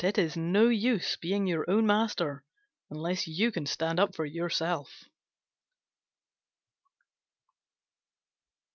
[0.03, 2.43] It is no use being your own master
[2.89, 4.89] unless you can stand up for yourself.